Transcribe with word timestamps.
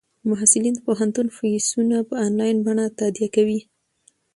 محصلین 0.29 0.73
د 0.75 0.79
پوهنتون 0.87 1.27
فیسونه 1.37 1.97
په 2.09 2.15
انلاین 2.25 2.57
بڼه 2.65 2.85
تادیه 2.99 3.27
کوي. 3.35 3.59